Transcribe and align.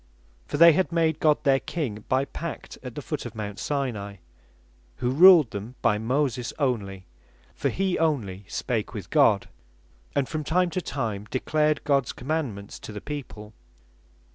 For 0.47 0.57
they 0.57 0.73
had 0.73 0.91
made 0.91 1.19
God 1.19 1.43
their 1.43 1.59
King 1.59 2.05
by 2.09 2.25
pact 2.25 2.75
at 2.81 2.95
the 2.95 3.03
foot 3.03 3.23
of 3.27 3.35
Mount 3.35 3.59
Sinai; 3.59 4.15
who 4.95 5.11
ruled 5.11 5.51
them 5.51 5.75
by 5.83 5.99
Moses 5.99 6.51
only; 6.57 7.05
for 7.53 7.69
he 7.69 7.99
only 7.99 8.43
spake 8.47 8.95
with 8.95 9.11
God, 9.11 9.47
and 10.15 10.27
from 10.27 10.43
time 10.43 10.71
to 10.71 10.81
time 10.81 11.27
declared 11.29 11.83
Gods 11.83 12.13
Commandements 12.13 12.79
to 12.79 12.91
the 12.91 12.99
people. 12.99 13.53